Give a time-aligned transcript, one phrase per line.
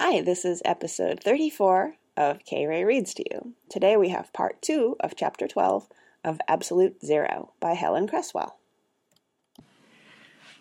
[0.00, 3.54] Hi, this is episode 34 of K Ray Reads to You.
[3.68, 5.88] Today we have part 2 of chapter 12
[6.22, 8.58] of Absolute Zero by Helen Cresswell.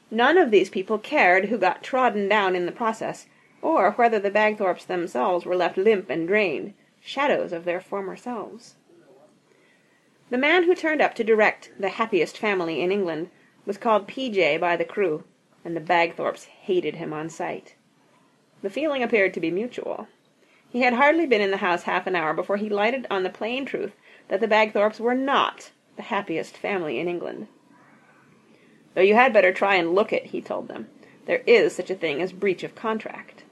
[0.09, 3.27] None of these people cared who got trodden down in the process,
[3.61, 8.73] or whether the Bagthorpes themselves were left limp and drained, shadows of their former selves.
[10.31, 13.29] The man who turned up to direct the happiest family in England
[13.67, 14.57] was called P.J.
[14.57, 15.25] by the crew,
[15.63, 17.75] and the Bagthorpes hated him on sight.
[18.61, 20.07] The feeling appeared to be mutual.
[20.69, 23.29] He had hardly been in the house half an hour before he lighted on the
[23.29, 23.93] plain truth
[24.27, 27.47] that the Bagthorpes were not the happiest family in England.
[28.93, 30.87] Though you had better try and look it, he told them.
[31.25, 33.43] There is such a thing as breach of contract.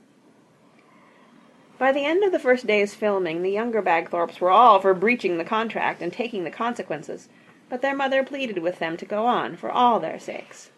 [1.78, 5.38] By the end of the first day's filming, the younger Bagthorpes were all for breaching
[5.38, 7.28] the contract and taking the consequences,
[7.70, 10.72] but their mother pleaded with them to go on, for all their sakes.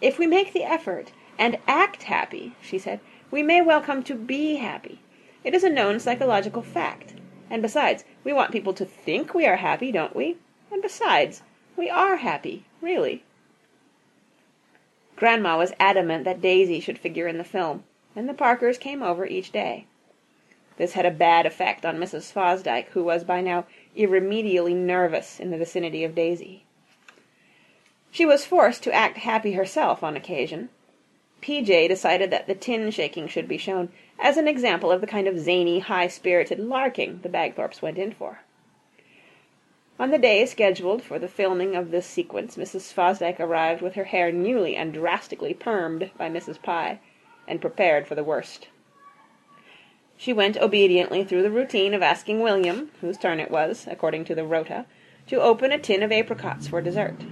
[0.00, 4.14] If we make the effort, and act happy, she said, we may well come to
[4.14, 5.00] be happy.
[5.44, 7.14] It is a known psychological fact.
[7.48, 10.36] And besides, we want people to think we are happy, don't we?
[10.72, 11.42] And besides,
[11.76, 13.22] we are happy, really.
[15.16, 19.26] Grandma was adamant that Daisy should figure in the film, and the Parkers came over
[19.26, 19.86] each day.
[20.76, 22.32] This had a bad effect on Mrs.
[22.32, 26.64] Fosdyke, who was by now irremediably nervous in the vicinity of Daisy.
[28.10, 30.68] She was forced to act happy herself on occasion,
[31.46, 31.86] P.J.
[31.86, 35.38] decided that the tin shaking should be shown, as an example of the kind of
[35.38, 38.40] zany, high-spirited larking the Bagthorpes went in for.
[39.96, 42.92] On the day scheduled for the filming of this sequence, Mrs.
[42.92, 46.60] Fosdyke arrived with her hair newly and drastically permed by Mrs.
[46.60, 46.98] Pye,
[47.46, 48.66] and prepared for the worst.
[50.16, 54.34] She went obediently through the routine of asking William, whose turn it was, according to
[54.34, 54.84] the rota,
[55.28, 57.24] to open a tin of apricots for dessert.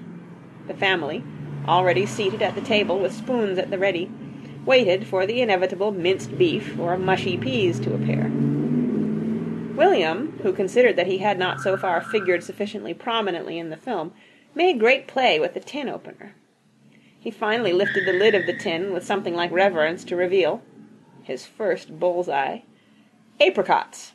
[0.69, 1.25] The family,
[1.67, 4.11] already seated at the table with spoons at the ready,
[4.65, 8.31] waited for the inevitable minced beef or mushy peas to appear.
[9.75, 14.13] William, who considered that he had not so far figured sufficiently prominently in the film,
[14.55, 16.35] made great play with the tin opener.
[17.19, 20.63] He finally lifted the lid of the tin with something like reverence to reveal
[21.23, 22.63] his first bull's-eye
[23.41, 24.13] apricots.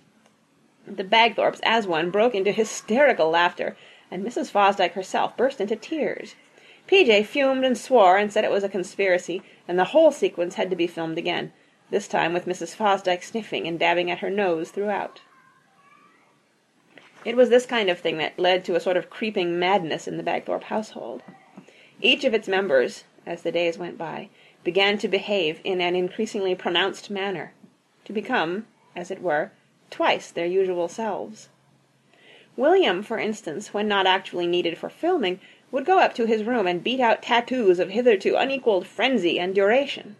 [0.88, 3.76] The Bagthorpes, as one, broke into hysterical laughter,
[4.10, 4.52] and Mrs.
[4.52, 6.36] Fosdyke herself burst into tears.
[6.90, 7.22] P.J.
[7.22, 10.76] fumed and swore and said it was a conspiracy, and the whole sequence had to
[10.76, 11.54] be filmed again,
[11.92, 12.76] this time with Mrs.
[12.76, 15.22] Fosdyke sniffing and dabbing at her nose throughout.
[17.24, 20.18] It was this kind of thing that led to a sort of creeping madness in
[20.18, 21.22] the Bagthorpe household.
[22.02, 24.30] Each of its members, as the days went by,
[24.64, 27.54] began to behave in an increasingly pronounced manner,
[28.06, 29.52] to become, as it were,
[29.92, 31.50] twice their usual selves.
[32.58, 35.40] William, for instance, when not actually needed for filming,
[35.72, 39.54] would go up to his room and beat out tattoos of hitherto unequalled frenzy and
[39.54, 40.16] duration.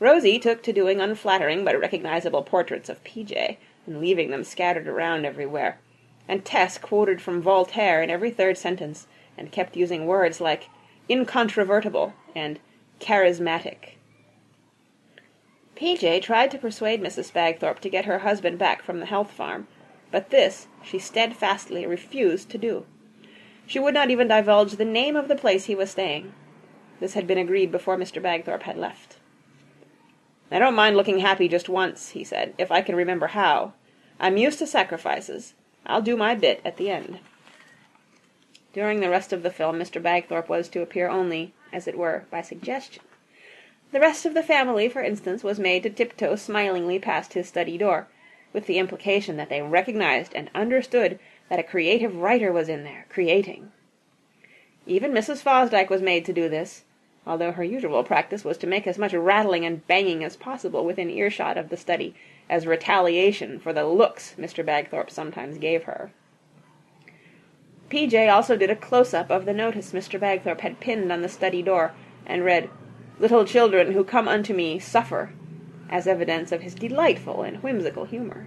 [0.00, 5.24] Rosie took to doing unflattering but recognizable portraits of P.J., and leaving them scattered around
[5.24, 5.80] everywhere,
[6.28, 9.06] and Tess quoted from Voltaire in every third sentence,
[9.36, 10.68] and kept using words like
[11.08, 12.58] incontrovertible and
[13.00, 13.96] charismatic.
[15.74, 16.20] P.J.
[16.20, 17.32] tried to persuade Mrs.
[17.32, 19.68] Bagthorpe to get her husband back from the health farm,
[20.10, 22.84] but this she steadfastly refused to do.
[23.68, 26.32] She would not even divulge the name of the place he was staying.
[27.00, 28.20] This had been agreed before Mr.
[28.20, 29.18] Bagthorpe had left.
[30.50, 33.74] I don't mind looking happy just once, he said, if I can remember how.
[34.18, 35.52] I'm used to sacrifices.
[35.84, 37.18] I'll do my bit at the end.
[38.72, 40.02] During the rest of the film, Mr.
[40.02, 43.02] Bagthorpe was to appear only, as it were, by suggestion.
[43.92, 47.76] The rest of the family, for instance, was made to tiptoe smilingly past his study
[47.76, 48.08] door,
[48.54, 53.06] with the implication that they recognized and understood that a creative writer was in there,
[53.08, 53.70] creating.
[54.86, 55.42] Even Mrs.
[55.42, 56.84] Fosdyke was made to do this,
[57.26, 61.10] although her usual practice was to make as much rattling and banging as possible within
[61.10, 62.14] earshot of the study,
[62.48, 64.64] as retaliation for the looks Mr.
[64.64, 66.10] Bagthorpe sometimes gave her.
[67.88, 68.28] P.J.
[68.28, 70.20] also did a close-up of the notice Mr.
[70.20, 71.92] Bagthorpe had pinned on the study door,
[72.26, 72.68] and read,
[73.18, 75.32] Little children who come unto me suffer,
[75.90, 78.46] as evidence of his delightful and whimsical humour.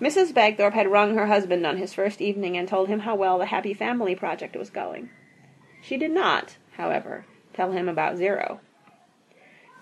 [0.00, 0.32] Mrs.
[0.32, 3.46] Bagthorpe had rung her husband on his first evening and told him how well the
[3.46, 5.10] Happy Family project was going.
[5.82, 8.60] She did not, however, tell him about Zero.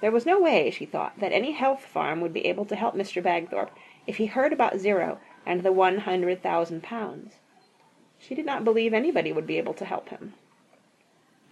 [0.01, 2.97] There was no way, she thought, that any health farm would be able to help
[2.97, 3.23] Mr.
[3.23, 3.71] Bagthorpe
[4.07, 7.35] if he heard about Zero and the one hundred thousand pounds.
[8.19, 10.35] She did not believe anybody would be able to help him.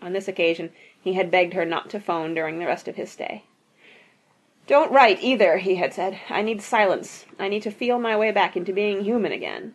[0.03, 3.11] On this occasion he had begged her not to phone during the rest of his
[3.11, 3.45] stay.
[4.67, 6.19] Don't write, either, he had said.
[6.29, 7.27] I need silence.
[7.39, 9.75] I need to feel my way back into being human again.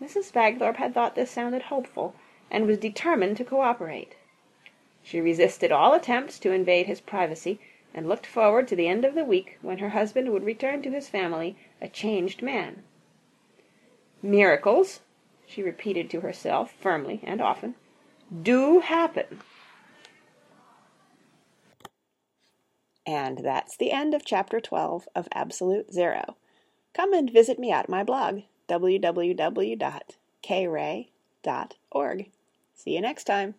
[0.00, 0.32] Mrs.
[0.32, 2.14] Bagthorpe had thought this sounded hopeful,
[2.50, 4.16] and was determined to cooperate.
[5.02, 7.58] She resisted all attempts to invade his privacy,
[7.92, 10.90] and looked forward to the end of the week when her husband would return to
[10.90, 12.84] his family a changed man.
[14.22, 15.00] Miracles,
[15.46, 17.74] she repeated to herself firmly and often,
[18.42, 19.40] do happen.
[23.06, 26.36] And that's the end of chapter 12 of Absolute Zero.
[26.94, 29.80] Come and visit me at my blog, www.kray.org.
[32.74, 33.54] See you next time.